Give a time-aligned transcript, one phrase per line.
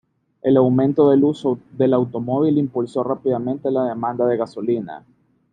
[0.41, 5.05] El aumento del uso del automóvil impulsó rápidamente la demanda de gasolina.